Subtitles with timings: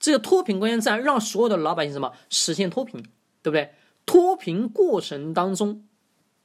[0.00, 3.02] 这个脱贫关键在让所有的老百姓什么实现脱贫，
[3.42, 3.74] 对不对？
[4.06, 5.86] 脱贫过程当中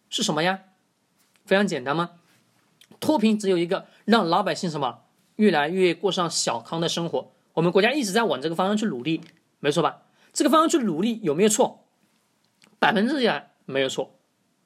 [0.09, 0.59] 是什么呀？
[1.45, 2.11] 非常简单吗？
[2.99, 5.03] 脱贫只有一个，让老百姓什么
[5.37, 7.31] 越来越过上小康的生活。
[7.53, 9.21] 我们国家一直在往这个方向去努力，
[9.59, 10.03] 没错吧？
[10.33, 11.85] 这个方向去努力有没有错？
[12.77, 14.19] 百分之百没有错，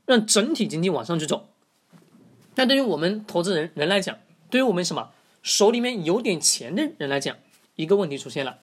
[0.05, 1.49] 让整体经济往上去走。
[2.55, 4.17] 那对于我们投资人人来讲，
[4.49, 5.11] 对于我们什么
[5.43, 7.37] 手里面有点钱的人来讲，
[7.75, 8.59] 一个问题出现了：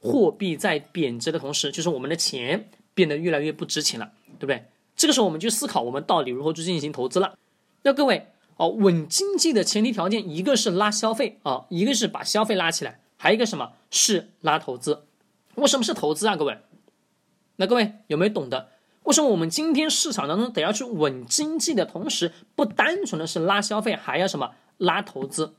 [0.00, 4.64] 货币在贬值的同时，就是我们的钱变得越来越不值钱了，对不对？
[4.96, 7.38] 这个时候我们就思考，我们到底如何去进行投资了？
[7.82, 15.04] 那各位哦，稳经济的前提条件，一个是拉消费啊，一个是把消费拉起来，还有一个什么是拉投资？
[15.54, 16.36] 为什么是投资啊？
[16.36, 16.58] 各位，
[17.56, 18.68] 那各位有没有懂的？
[19.04, 25.54] 为什么我们今天市场当中得要去稳经济的同时，不单纯的是拉消费，还要什么拉投资？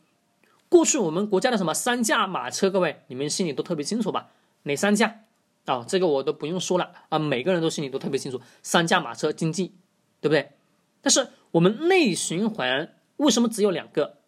[0.71, 4.29] 过去我们国家的什么三驾马车，各位你们心里都特别清楚吧？
[4.63, 5.25] 哪三驾？
[5.66, 9.76] 啊，这个我都不用说了啊，每个人都心里都特别清楚，三驾马车经济，
[10.21, 10.54] 对不对？
[11.01, 14.20] 但是我们内循环为什么只有两个？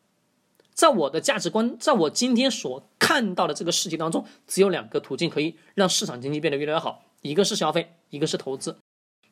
[0.74, 8.78] 在我的价值观，在我今天所看到的这个世界当中，只有两个途径可以让市场经济变得越来越好，一个是消费，一个是投资。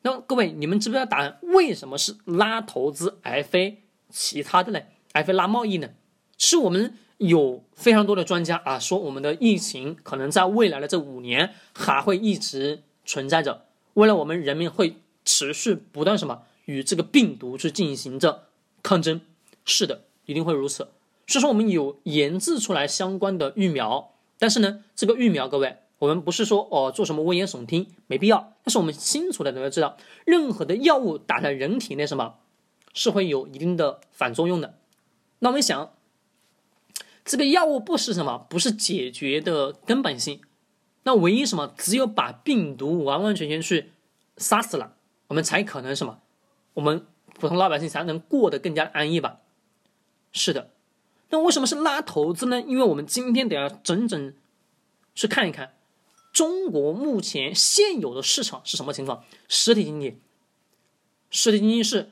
[0.00, 1.38] 那各位，你们知不知道答案？
[1.42, 4.80] 为什么是拉投资而非其他的呢？
[5.12, 5.90] 而非拉贸易呢？
[6.38, 18.44] 是我们有非常多的专家啊说，我们的疫情可能在未来的这五年还会一直存在着，未来我们人民会持续不断什么与这个病毒去进行着
[18.82, 19.20] 抗争。
[19.64, 20.88] 是的，一定会如此。
[21.26, 25.76] 所以说，我们有研制出来相关的疫苗，但是呢，这个疫苗，各位。
[25.98, 28.54] 我们不是说哦做什么危言耸听，没必要。
[28.64, 32.34] 但是我们清楚的能够知道，任何的药物打在人体内，什么
[32.92, 34.74] 是会有一定的反作用的。
[35.38, 35.92] 那我们想，
[37.24, 40.40] 这个药物不是什么，不是解决的根本性。
[41.04, 43.92] 那唯一什么，只有把病毒完完全全去
[44.36, 44.96] 杀死了，
[45.28, 46.20] 我们才可能什么，
[46.74, 47.06] 我们
[47.38, 49.40] 普通老百姓才能过得更加安逸吧。
[50.32, 50.70] 是的。
[51.30, 52.60] 那为什么是拉投资呢？
[52.60, 54.34] 因为我们今天得要整整
[55.14, 55.74] 去看一看。
[56.32, 59.24] 中国目前现有的市场是什么情况？
[59.48, 60.18] 实体经济，
[61.30, 62.10] 实体经济是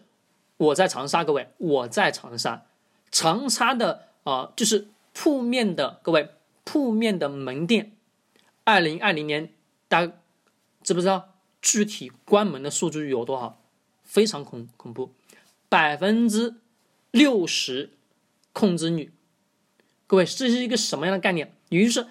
[0.56, 2.66] 我在长沙，各位，我在长沙，
[3.10, 6.30] 长沙的啊，就是铺面的，各位，
[6.64, 7.92] 铺面的门店，
[8.64, 9.52] 二零二零年，
[9.88, 10.12] 大家
[10.82, 13.60] 知不知道具体关门的数据有多少？
[14.04, 15.12] 非常恐恐怖，
[15.68, 16.56] 百分之
[17.10, 17.90] 六十
[18.52, 19.12] 控制率，
[20.06, 21.54] 各位，这是一个什么样的概念？
[21.68, 22.06] 也就是。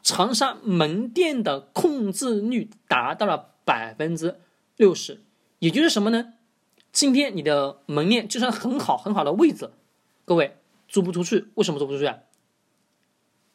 [0.00, 4.38] 长沙门店的控制率达到了百分之
[4.76, 5.20] 六十，
[5.58, 6.34] 也就是什么呢？
[6.92, 9.70] 今天你的门店就算很好很好的位置，
[10.24, 10.56] 各位
[10.88, 12.18] 租不出去，为什么租不出去啊？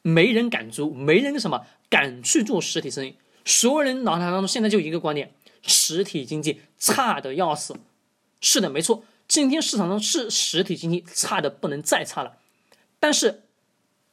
[0.01, 3.17] 没人敢租，没人什么敢去做实体生意。
[3.43, 7.75] 所有人脑海当中现在就一个观点：实体经济差的要死。
[8.39, 12.37] 是的，没错，今天市场上是实体经济差的不能再差了，
[12.99, 13.41] 但是。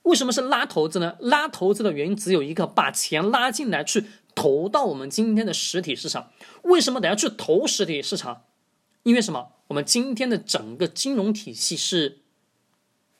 [0.04, 1.18] 为什么是拉投资呢？
[1.20, 6.32] 拉投资的原因只有一个，把钱拉进来去投到我们今天的实体市场。
[6.62, 8.44] 为什么得要去投实体市场？
[9.02, 9.52] 因为什么？
[9.68, 12.19] 我们今天的整个金融体系是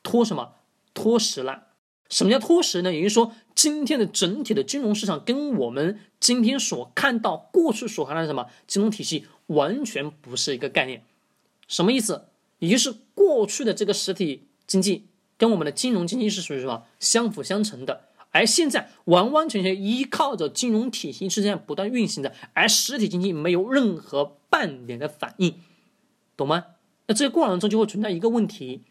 [0.03, 0.53] 脱什么
[0.93, 1.67] 脱实了？
[2.09, 2.93] 什么叫脱实呢？
[2.93, 11.03] 也就是说，今天的整体的金融市场跟我们今天所看到、过去所看到的什么金融体系完全不是一个概念。
[11.67, 12.25] 什么意思？
[12.59, 15.07] 也就是过去的这个实体经济。
[15.37, 25.55] 跟我们的金融经济是属于什么相辅相成的，而现在完完全全依靠着金融体系是这样不断运行的，而实体经济没有任何半点的反应，
[26.37, 26.65] 懂吗？
[27.07, 28.83] 那这个过程中就会存在一个问题，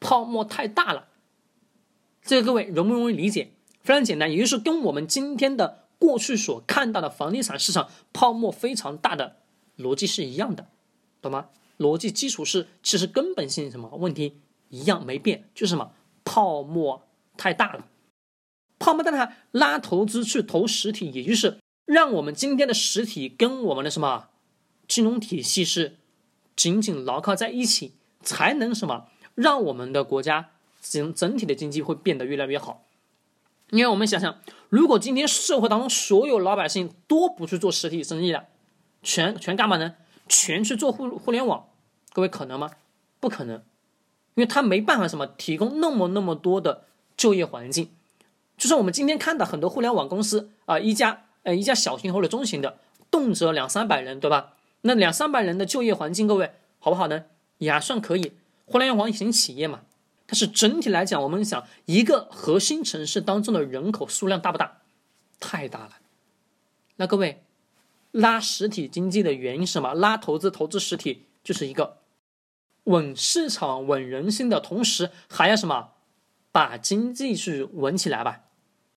[0.00, 1.08] 泡沫太大了。
[2.22, 3.52] 这个各位容不容易理解？
[3.82, 9.36] 非常简单，也就是跟我们今天的过去所看到的房地产市场泡沫非常大的
[9.78, 10.66] 逻辑是一样的，
[11.22, 11.48] 懂吗？
[11.78, 14.40] 逻辑基础是其实根本性什么问题？
[14.68, 15.92] 一样没变，就是什么
[16.24, 17.86] 泡沫太大了，
[18.78, 24.28] 泡沫大它拉投资去投实体，也就是让我们今天的实体跟我们的什么
[24.86, 25.96] 金融体系是
[26.54, 30.50] 紧紧牢靠在一起，才能什么让我们的国家
[30.82, 32.84] 整整体的经济会变得越来越好。
[33.70, 34.38] 因为我们想想，
[34.68, 38.44] 如果今天社会当中所有老百姓都不去做实体生意了，
[39.02, 39.94] 全全干嘛呢？
[40.28, 41.68] 全去做互互联网，
[42.12, 42.70] 各位可能吗？
[43.20, 43.62] 不可能。
[44.34, 46.84] 因为他没办法什么提供那么那么多的
[47.16, 47.90] 就业环境，
[48.56, 52.78] 就是我们今天看到很多互联网公司啊，一家呃一家小型或者中型的，
[53.10, 54.54] 动辄两三百人，对吧？
[54.82, 57.24] 那两三百人的就业环境，各位好不好呢？
[57.58, 58.32] 也还算可以，
[58.70, 59.80] 互联网型企业嘛。
[60.26, 64.82] 但是整体来讲，我们想一个核心城市当中的人口数量大不大？
[65.40, 65.98] 太大了。
[66.96, 67.42] 那各位，
[68.12, 69.92] 拉实体经济的原因是什么？
[69.92, 71.98] 拉投资，投资实体就是一个
[72.84, 75.94] 稳市场、稳人心的同时，还要什么？
[76.52, 78.44] 把经济是稳起来吧。